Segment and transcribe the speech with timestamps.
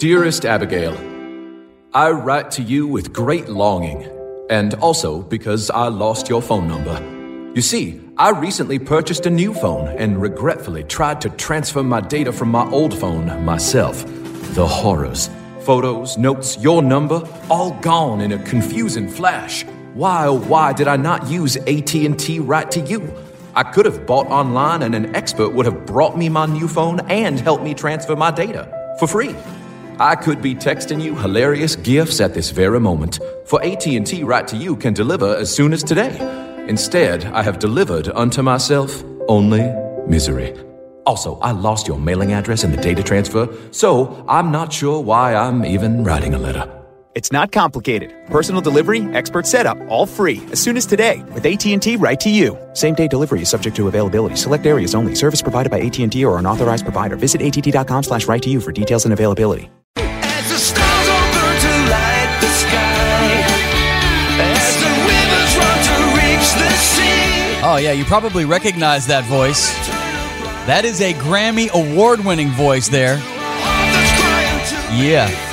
[0.00, 0.96] Dearest Abigail,
[1.92, 4.08] I write to you with great longing,
[4.48, 7.52] and also because I lost your phone number.
[7.54, 12.32] You see, I recently purchased a new phone and regretfully tried to transfer my data
[12.32, 14.02] from my old phone myself.
[14.54, 15.28] The horrors.
[15.64, 19.66] Photos, notes, your number, all gone in a confusing flash.
[19.92, 23.12] Why oh why did I not use AT&T Right to You?
[23.54, 27.00] I could have bought online and an expert would have brought me my new phone
[27.10, 29.34] and helped me transfer my data for free.
[30.00, 34.56] I could be texting you hilarious gifts at this very moment, for AT&T Right to
[34.56, 36.16] You can deliver as soon as today.
[36.68, 39.70] Instead, I have delivered unto myself only
[40.08, 40.54] misery.
[41.04, 45.34] Also, I lost your mailing address in the data transfer, so I'm not sure why
[45.34, 46.79] I'm even writing a letter.
[47.12, 48.12] It's not complicated.
[48.26, 52.56] Personal delivery, expert setup, all free as soon as today with AT&T right to you.
[52.72, 54.36] Same day delivery is subject to availability.
[54.36, 55.16] Select areas only.
[55.16, 57.16] Service provided by AT&T or an authorized provider.
[57.16, 59.68] Visit att.com slash right to you for details and availability.
[59.96, 63.42] As the stars all burn to light the sky,
[64.38, 67.60] as the rivers run to reach the sea.
[67.64, 69.74] Oh, yeah, you probably recognize that voice.
[70.68, 73.16] That is a Grammy award winning voice there.
[73.16, 75.49] That's crying to Yeah.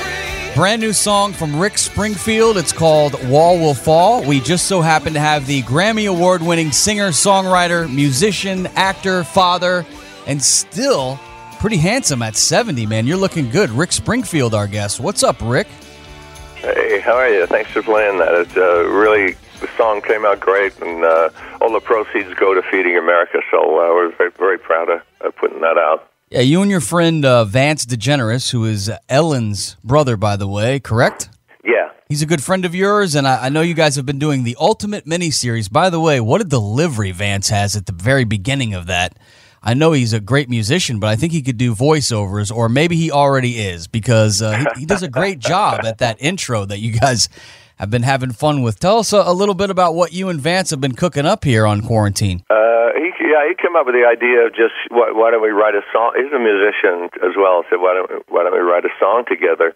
[0.58, 2.58] Brand new song from Rick Springfield.
[2.58, 4.24] It's called Wall Will Fall.
[4.24, 9.86] We just so happen to have the Grammy award winning singer, songwriter, musician, actor, father,
[10.26, 11.20] and still
[11.60, 13.06] pretty handsome at 70, man.
[13.06, 13.70] You're looking good.
[13.70, 15.00] Rick Springfield, our guest.
[15.00, 15.68] What's up, Rick?
[16.56, 17.46] Hey, how are you?
[17.46, 18.34] Thanks for playing that.
[18.34, 21.30] It's uh, really the song came out great, and uh,
[21.62, 23.42] all the proceeds go to Feeding America.
[23.52, 26.12] So uh, we're very, very proud of, of putting that out.
[26.30, 30.80] Yeah, you and your friend uh, Vance DeGeneres, who is Ellen's brother, by the way,
[30.80, 31.30] correct?
[31.64, 34.20] Yeah, He's a good friend of yours, and I, I know you guys have been
[34.20, 35.72] doing the Ultimate miniseries.
[35.72, 39.18] By the way, what a delivery Vance has at the very beginning of that.
[39.62, 42.96] I know he's a great musician, but I think he could do voiceovers, or maybe
[42.96, 46.80] he already is, because uh, he, he does a great job at that intro that
[46.80, 47.28] you guys
[47.78, 48.80] have been having fun with.
[48.80, 51.44] Tell us a, a little bit about what you and Vance have been cooking up
[51.44, 52.44] here on quarantine.
[52.50, 55.50] uh, he yeah he came up with the idea of just why, why don't we
[55.50, 56.14] write a song?
[56.18, 57.64] He's a musician as well.
[57.70, 59.74] Said why don't why don't we write a song together?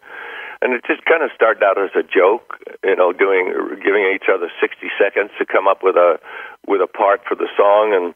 [0.63, 3.49] And it just kind of started out as a joke, you know, doing
[3.83, 6.19] giving each other sixty seconds to come up with a
[6.67, 8.13] with a part for the song, and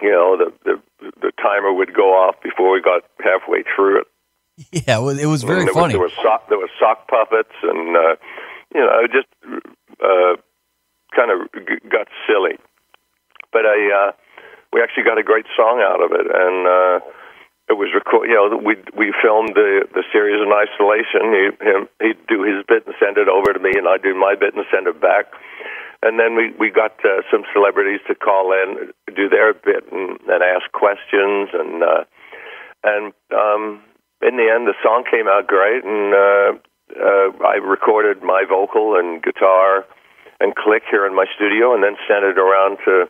[0.00, 0.74] you know the the,
[1.22, 4.06] the timer would go off before we got halfway through it.
[4.72, 5.98] Yeah, it was, it was very And there funny.
[5.98, 8.16] Was, there were sock there were sock puppets, and uh,
[8.74, 9.28] you know, it just
[10.02, 10.34] uh,
[11.14, 12.58] kind of g- got silly.
[13.52, 14.12] But I, uh,
[14.72, 16.96] we actually got a great song out of it, and uh,
[17.68, 18.28] it was record.
[18.28, 21.32] You know, we we filmed the the series in isolation.
[21.32, 24.14] He him he'd do his bit and send it over to me, and I'd do
[24.14, 25.32] my bit and send it back.
[26.02, 30.20] And then we we got uh, some celebrities to call in, do their bit, and,
[30.28, 32.04] and ask questions, and uh,
[32.84, 33.82] and um,
[34.22, 36.50] in the end, the song came out great, and uh,
[36.94, 39.84] uh, I recorded my vocal and guitar
[40.38, 43.08] and click here in my studio, and then sent it around to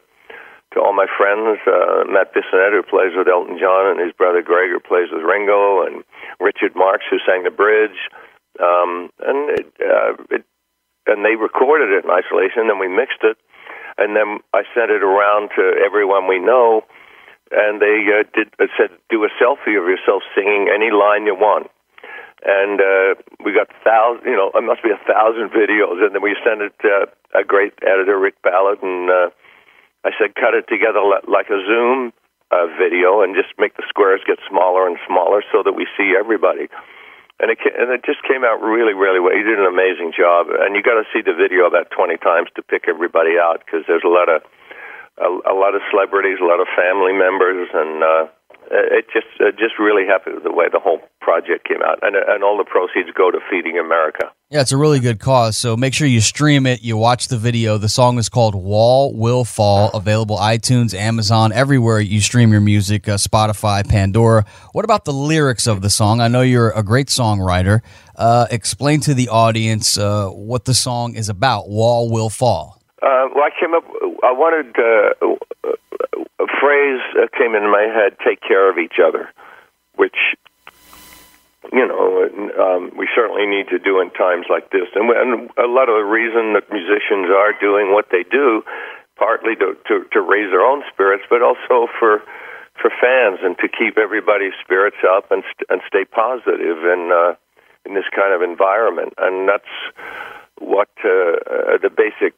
[0.75, 1.59] to all my friends.
[1.67, 5.23] Uh, Matt Bissonette, who plays with Elton John, and his brother Greg, who plays with
[5.23, 6.05] Ringo, and
[6.41, 7.99] Richard Marx, who sang the bridge,
[8.63, 10.45] um, and it, uh, it
[11.07, 12.67] and they recorded it in isolation.
[12.67, 13.37] Then we mixed it,
[13.99, 16.83] and then I sent it around to everyone we know
[17.51, 21.35] and they uh, did uh, said do a selfie of yourself singing any line you
[21.35, 21.71] want
[22.45, 23.15] and uh,
[23.45, 26.03] we got thousand you know it must be a thousand videos.
[26.05, 28.83] And then we sent it to a great editor rick ballard.
[28.83, 29.29] And uh,
[30.05, 32.13] i said cut it together like a zoom
[32.53, 36.15] uh, video and just make the squares get smaller and smaller so that we see
[36.15, 36.69] everybody.
[37.41, 39.37] And it and it just came out really really well.
[39.37, 42.49] He did an amazing job, and you got to see the video about twenty times
[42.57, 44.41] to pick everybody out because there's a lot of
[45.21, 48.25] a, a lot of celebrities, a lot of family members, and uh,
[48.71, 52.17] it just uh, just really happy with the way the whole project came out, and
[52.17, 54.31] and all the proceeds go to Feeding America.
[54.51, 55.57] Yeah, it's a really good cause.
[55.57, 56.83] So make sure you stream it.
[56.83, 57.79] You watch the video.
[57.79, 63.09] The song is called "Wall Will Fall." Available iTunes, Amazon, everywhere you stream your music.
[63.09, 64.45] Uh, Spotify, Pandora.
[64.73, 66.21] What about the lyrics of the song?
[66.21, 67.81] I know you're a great songwriter.
[68.15, 71.69] Uh, explain to the audience uh, what the song is about.
[71.69, 73.85] "Wall Will Fall." Uh, well, I came up.
[74.23, 75.37] I wanted uh,
[76.39, 79.31] a phrase that came into my head: "Take care of each other,"
[79.95, 80.17] which
[81.73, 82.29] you know
[82.59, 84.89] um, we certainly need to do in times like this.
[84.95, 88.65] And, and a lot of the reason that musicians are doing what they do,
[89.17, 92.23] partly to, to, to raise their own spirits, but also for
[92.81, 97.35] for fans and to keep everybody's spirits up and st- and stay positive in uh,
[97.85, 99.15] in this kind of environment.
[99.19, 99.73] And that's
[100.59, 102.35] what uh, uh, the basic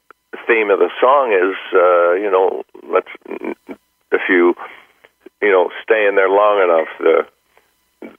[0.46, 1.56] theme of the song is.
[1.72, 3.08] Uh, you know, let's
[4.12, 4.54] if you
[5.42, 7.26] you know stay in there long enough, the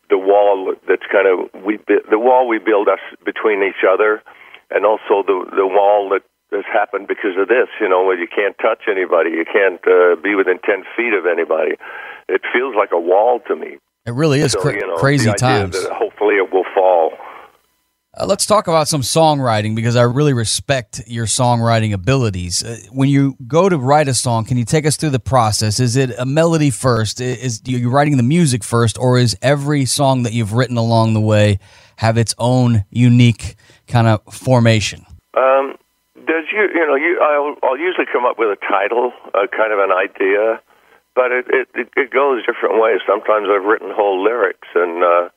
[0.10, 4.22] the wall that's kind of we the wall we build us between each other,
[4.72, 7.68] and also the the wall that has happened because of this.
[7.80, 11.26] You know, where you can't touch anybody, you can't uh, be within ten feet of
[11.26, 11.76] anybody.
[12.28, 13.78] It feels like a wall to me.
[14.06, 15.78] It really is So, cra- you know, crazy times.
[15.92, 17.14] Hopefully, it will fall.
[18.18, 22.64] Uh, let's talk about some songwriting because I really respect your songwriting abilities.
[22.64, 25.80] Uh, when you go to write a song, can you take us through the process?
[25.80, 27.22] Is it a melody first?
[27.22, 31.14] I- Is you writing the music first, or is every song that you've written along
[31.14, 31.60] the way
[31.98, 33.56] have its own unique
[33.88, 35.06] kind of formation?
[35.38, 35.78] Um,
[36.16, 39.78] you, you know, you, I'll, I'll usually come up with a title, uh, kind of
[39.78, 40.60] an idea,
[41.14, 43.02] but it, it it it goes different ways.
[43.06, 45.30] Sometimes I've written whole lyrics, and uh,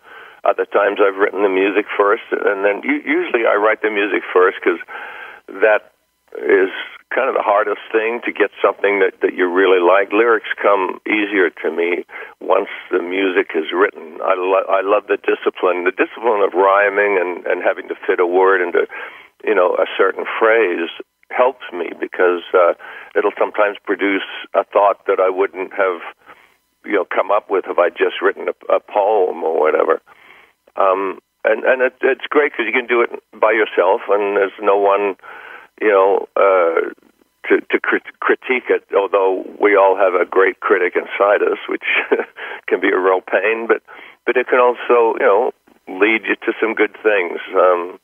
[0.44, 4.58] other times I've written the music first, and then usually I write the music first
[4.58, 4.80] because
[5.62, 5.92] that
[6.34, 6.70] is
[7.14, 10.10] kind of the hardest thing to get something that that you really like.
[10.10, 12.08] Lyrics come easier to me
[12.40, 14.18] once the music is written.
[14.24, 18.18] I lo- I love the discipline, the discipline of rhyming and and having to fit
[18.18, 18.88] a word into
[19.44, 20.88] you know a certain phrase
[21.30, 22.74] helps me because uh,
[23.16, 26.00] it'll sometimes produce a thought that I wouldn't have
[26.84, 30.00] you know come up with if I just written a, a poem or whatever.
[30.76, 34.56] Um, and and it, it's great because you can do it by yourself, and there's
[34.60, 35.16] no one,
[35.80, 36.94] you know, uh,
[37.48, 38.86] to to crit- critique it.
[38.94, 41.84] Although we all have a great critic inside us, which
[42.68, 43.82] can be a real pain, but
[44.26, 45.52] but it can also, you know,
[45.88, 47.40] lead you to some good things.
[47.50, 47.98] Um,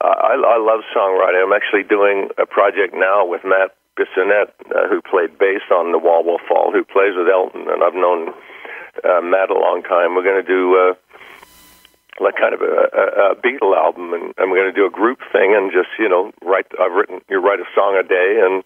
[0.00, 1.42] I, I love songwriting.
[1.42, 5.98] I'm actually doing a project now with Matt Bissonette, uh, who played bass on The
[5.98, 8.30] Wall Will Fall, who plays with Elton, and I've known
[9.04, 10.14] uh, Matt a long time.
[10.14, 10.94] We're going to do uh,
[12.20, 15.18] like kind of a, a, a Beatle album, and, we're going to do a group
[15.32, 16.66] thing, and just you know write.
[16.78, 18.64] I've written you write a song a day, and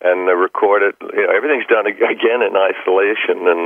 [0.00, 0.96] and uh, record it.
[1.00, 3.62] You know, everything's done again in isolation, and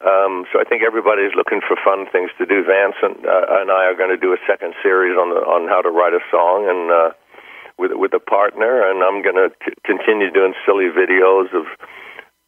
[0.00, 2.64] um, so I think everybody's looking for fun things to do.
[2.64, 5.68] Vance and, uh, and I are going to do a second series on the, on
[5.68, 7.10] how to write a song, and uh,
[7.78, 9.52] with with a partner, and I'm going to
[9.84, 11.66] continue doing silly videos of.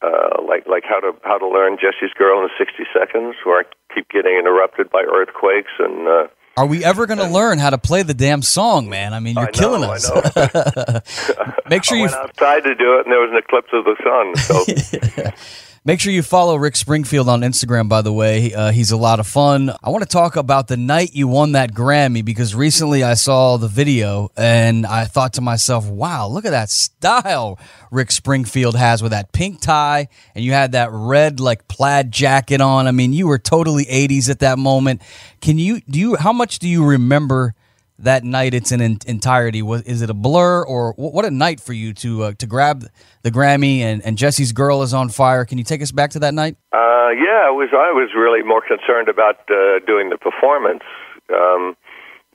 [0.02, 3.94] Uh, like like how to how to learn Jesse's Girl in 60 seconds, where I
[3.94, 6.26] keep getting interrupted by earthquakes and uh,
[6.56, 9.14] Are we ever going to learn how to play the damn song, man?
[9.14, 10.10] I mean, you're I know, killing I us.
[11.70, 13.96] Make sure you went outside to do it, and there was an eclipse of the
[14.02, 14.34] sun.
[14.36, 15.32] So
[15.84, 18.54] Make sure you follow Rick Springfield on Instagram, by the way.
[18.54, 19.74] Uh, he's a lot of fun.
[19.82, 23.56] I want to talk about the night you won that Grammy because recently I saw
[23.56, 27.58] the video and I thought to myself, wow, look at that style
[27.90, 30.06] Rick Springfield has with that pink tie
[30.36, 32.86] and you had that red, like plaid jacket on.
[32.86, 35.02] I mean, you were totally 80s at that moment.
[35.40, 37.56] Can you, do you, how much do you remember?
[37.98, 41.92] That night it's in entirety is it a blur or what a night for you
[41.94, 42.86] to uh, to grab
[43.22, 46.18] the Grammy and, and Jesse's girl is on fire can you take us back to
[46.20, 50.16] that night uh, yeah, I was I was really more concerned about uh, doing the
[50.16, 50.84] performance.
[51.28, 51.76] Um,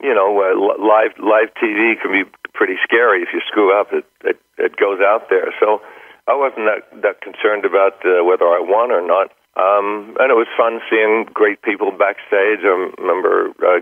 [0.01, 3.89] you know, uh, live live TV can be pretty scary if you screw up.
[3.92, 5.50] It it, it goes out there.
[5.59, 5.81] So
[6.27, 9.33] I wasn't that that concerned about uh, whether I won or not.
[9.57, 12.62] Um, and it was fun seeing great people backstage.
[12.62, 13.81] I remember uh,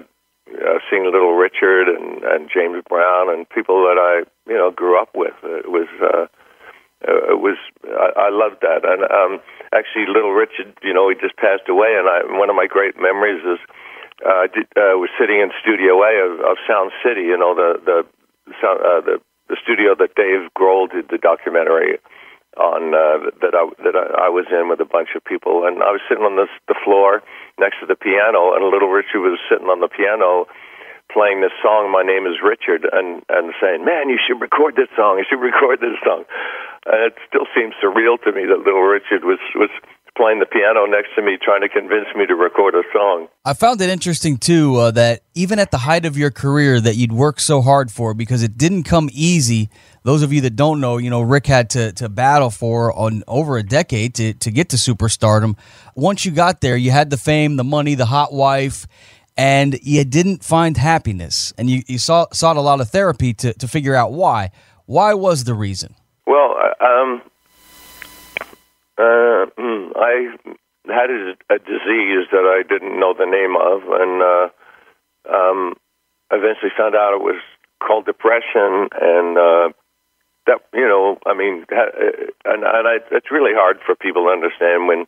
[0.53, 4.99] uh, seeing Little Richard and, and James Brown and people that I you know grew
[4.99, 5.33] up with.
[5.43, 6.27] It was uh,
[7.07, 8.85] uh, it was I, I loved that.
[8.85, 9.41] And um,
[9.73, 12.95] actually, Little Richard, you know, he just passed away, and I, one of my great
[12.97, 13.61] memories is
[14.23, 17.27] uh, did, uh, was sitting in Studio A of, of Sound City.
[17.27, 17.97] You know, the the
[18.61, 19.17] sound, uh, the
[19.49, 21.99] the studio that Dave Grohl did the documentary
[22.57, 25.91] on uh, that I that I, was in with a bunch of people, and I
[25.91, 27.21] was sitting on the the floor
[27.59, 30.47] next to the piano, and Little Richard was sitting on the piano
[31.11, 31.91] playing this song.
[31.91, 35.19] My name is Richard, and and saying, "Man, you should record this song.
[35.19, 36.23] You should record this song."
[36.85, 39.71] And it still seems surreal to me that Little Richard was was
[40.15, 43.27] playing the piano next to me, trying to convince me to record a song.
[43.43, 46.95] I found it interesting too uh, that even at the height of your career that
[46.95, 49.69] you'd worked so hard for because it didn't come easy.
[50.05, 53.23] Those of you that don't know, you know, Rick had to, to battle for on
[53.27, 55.57] over a decade to, to get to superstardom.
[55.95, 58.85] Once you got there, you had the fame, the money, the hot wife,
[59.35, 61.53] and you didn't find happiness.
[61.57, 64.51] And you, you saw, sought a lot of therapy to, to figure out why.
[64.85, 65.95] Why was the reason?
[66.27, 67.23] Well, um,
[68.99, 70.35] uh, I
[70.85, 75.73] had a, a disease that I didn't know the name of, and uh, um,
[76.31, 77.41] eventually found out it was
[77.81, 79.69] called depression, and uh,
[80.47, 81.91] that you know, I mean, uh,
[82.45, 85.05] and and I, it's really hard for people to understand when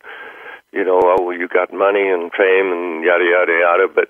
[0.71, 4.09] you know, oh, well, you got money and fame and yada yada yada, but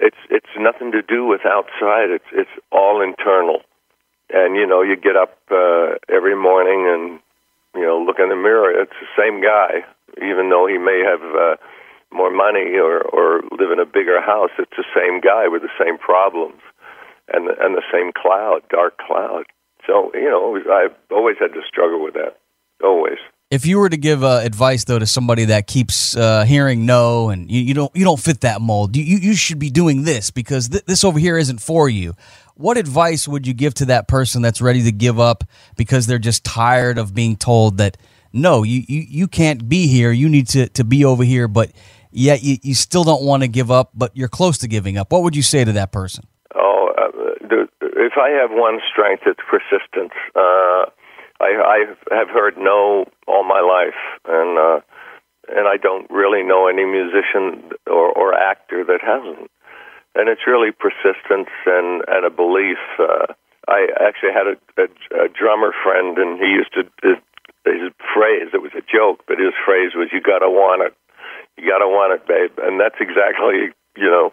[0.00, 2.10] it's it's nothing to do with outside.
[2.10, 3.62] It's it's all internal
[4.30, 7.20] and you know you get up uh, every morning and
[7.74, 9.84] you know look in the mirror it's the same guy
[10.22, 11.56] even though he may have uh,
[12.12, 14.50] more money or or live in a bigger house.
[14.58, 16.60] It's the same guy with the same problems
[17.32, 19.44] and and the same cloud, dark cloud.
[19.86, 22.38] So you know, I've always had to struggle with that.
[22.82, 23.18] Always.
[23.50, 27.28] If you were to give uh, advice though to somebody that keeps uh, hearing no
[27.28, 30.30] and you, you don't you don't fit that mold, you you, should be doing this
[30.30, 32.14] because th- this over here isn't for you.
[32.56, 35.44] What advice would you give to that person that's ready to give up
[35.76, 37.96] because they're just tired of being told that
[38.32, 41.70] no, you you, you can't be here, you need to, to be over here, but
[42.10, 45.12] yet you, you still don't want to give up, but you're close to giving up.
[45.12, 46.26] What would you say to that person?
[48.04, 50.12] If I have one strength, it's persistence.
[50.36, 50.92] Uh,
[51.40, 51.78] I, I
[52.12, 53.96] have heard no all my life,
[54.28, 54.80] and uh,
[55.48, 59.48] and I don't really know any musician or, or actor that hasn't.
[60.14, 62.76] And it's really persistence and and a belief.
[63.00, 63.32] Uh,
[63.68, 64.86] I actually had a, a,
[65.24, 67.16] a drummer friend, and he used to his,
[67.64, 68.52] his phrase.
[68.52, 70.92] It was a joke, but his phrase was, "You gotta want it.
[71.56, 74.32] You gotta want it, babe." And that's exactly you know.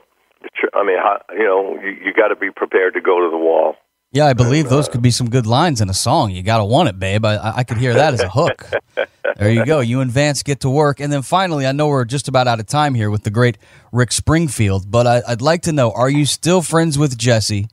[0.74, 0.98] I mean,
[1.38, 3.76] you know, you, you got to be prepared to go to the wall.
[4.14, 6.32] Yeah, I believe those could be some good lines in a song.
[6.32, 7.24] You gotta want it, babe.
[7.24, 8.70] I, I could hear that as a hook.
[9.38, 9.80] There you go.
[9.80, 12.60] You and Vance get to work, and then finally, I know we're just about out
[12.60, 13.58] of time here with the great
[13.92, 17.68] Rick Springfield, but I, I'd like to know: Are you still friends with Jesse?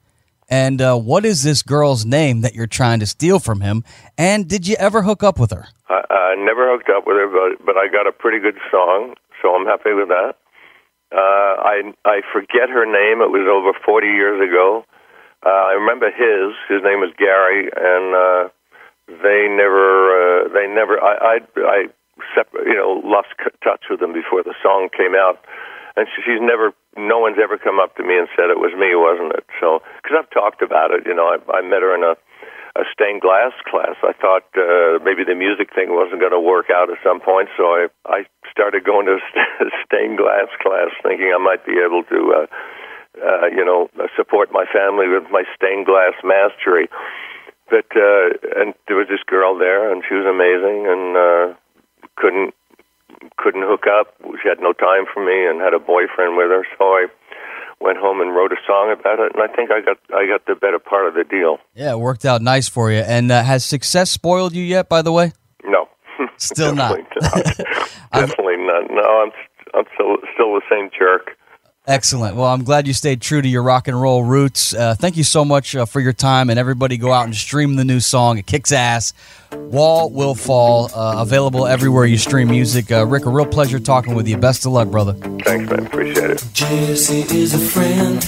[0.48, 3.84] And uh, what is this girl's name that you're trying to steal from him?
[4.16, 5.66] And did you ever hook up with her?
[5.90, 9.14] I, I never hooked up with her, but but I got a pretty good song,
[9.42, 10.36] so I'm happy with that.
[11.10, 13.24] Uh, I I forget her name.
[13.24, 14.84] It was over 40 years ago.
[15.44, 16.52] Uh, I remember his.
[16.68, 18.42] His name was Gary, and uh,
[19.22, 21.00] they never uh, they never.
[21.00, 21.78] I I, I
[22.36, 23.32] separ- you know lost
[23.64, 25.40] touch with them before the song came out,
[25.96, 26.74] and she, she's never.
[26.98, 29.46] No one's ever come up to me and said it was me, wasn't it?
[29.62, 32.18] So because I've talked about it, you know, I, I met her in a
[32.78, 33.98] a stained glass class.
[34.06, 37.50] I thought uh, maybe the music thing wasn't going to work out at some point,
[37.58, 39.18] so I I started going to
[39.66, 42.46] a stained glass class, thinking I might be able to, uh,
[43.18, 46.86] uh, you know, support my family with my stained glass mastery.
[47.66, 51.46] But uh, and there was this girl there, and she was amazing, and uh,
[52.14, 52.54] couldn't
[53.36, 54.14] couldn't hook up.
[54.38, 57.06] She had no time for me, and had a boyfriend with her, so I
[57.80, 60.46] went home and wrote a song about it, and I think I got I got
[60.46, 61.58] the better part of the deal.
[61.74, 62.98] Yeah, it worked out nice for you.
[62.98, 64.88] And uh, has success spoiled you yet?
[64.88, 65.32] By the way,
[65.64, 65.88] No,
[66.36, 66.98] Still not.
[67.20, 67.90] Definitely not.
[68.12, 68.90] Definitely not.
[68.90, 69.30] No, I'm
[69.74, 71.36] I'm still still the same jerk.
[71.88, 72.36] Excellent.
[72.36, 74.74] Well, I'm glad you stayed true to your rock and roll roots.
[74.74, 77.74] Uh, thank you so much uh, for your time, and everybody go out and stream
[77.74, 78.38] the new song.
[78.38, 79.14] It kicks ass.
[79.52, 80.90] Wall will fall.
[80.94, 82.92] Uh, available everywhere you stream music.
[82.92, 84.36] Uh, Rick, a real pleasure talking with you.
[84.36, 85.14] Best of luck, brother.
[85.14, 85.86] Thanks, man.
[85.86, 86.44] Appreciate it.
[86.52, 88.22] Jesse is a friend.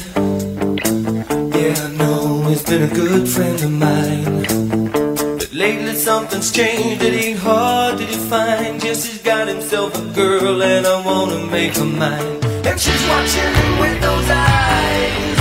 [1.55, 4.87] Yeah, I know he's been a good friend of mine.
[5.39, 7.03] But lately something's changed.
[7.03, 8.81] It ain't hard to define.
[8.81, 12.40] Jesse's got himself a girl, and I wanna make her mine.
[12.63, 15.41] And she's watching him with those eyes.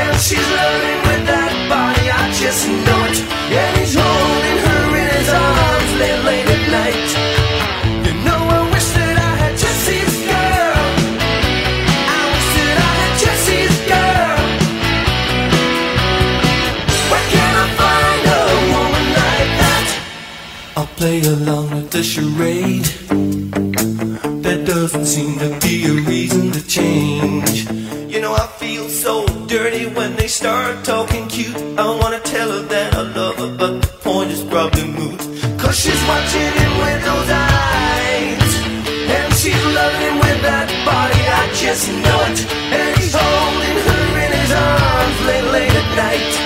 [0.00, 2.06] And she's loving with that body.
[2.08, 3.18] I just know it.
[3.50, 7.10] And he's holding her in his arms late, late at night.
[8.06, 10.80] You know, I wish that I had Jesse's girl.
[12.14, 14.38] I wish that I had Jesse's girl.
[17.10, 18.42] Where can I find a
[18.74, 19.86] woman like that?
[20.76, 22.86] I'll play along with the charade.
[24.76, 27.64] Doesn't seem to be a reason to change.
[28.12, 31.56] You know, I feel so dirty when they start talking cute.
[31.78, 35.18] I wanna tell her that I love her, but the point is probably moot.
[35.58, 38.52] Cause she's watching him with those eyes.
[39.16, 42.38] And she's loving him with that body, I just know it.
[42.76, 46.45] And he's holding her in his arms late, late at night.